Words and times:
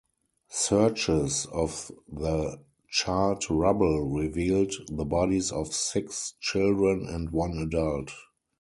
Searches 0.49 1.45
of 1.51 1.91
the 2.11 2.59
charred 2.89 3.47
rubble 3.51 4.09
revealed 4.09 4.73
the 4.91 5.05
bodies 5.05 5.51
of 5.51 5.75
six 5.75 6.33
children 6.41 7.05
and 7.07 7.29
one 7.29 7.55
adult. 7.59 8.09